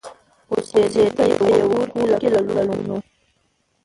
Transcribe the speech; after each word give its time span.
اوسېده 0.51 1.03
په 1.15 1.23
یوه 1.59 1.81
کورکي 1.93 2.29
له 2.33 2.41
کلونو 2.47 2.95